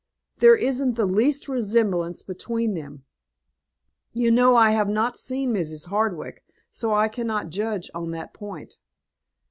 There 0.39 0.55
isn't 0.55 0.95
the 0.95 1.05
least 1.05 1.47
resemblance 1.47 2.23
between 2.23 2.73
them." 2.73 3.03
"You 4.13 4.31
know 4.31 4.55
I 4.55 4.71
have 4.71 4.89
not 4.89 5.15
seen 5.15 5.53
Mrs. 5.53 5.89
Hardwick, 5.89 6.43
so 6.71 6.91
I 6.91 7.07
cannot 7.07 7.51
judge 7.51 7.91
on 7.93 8.09
that 8.09 8.33
point." 8.33 8.77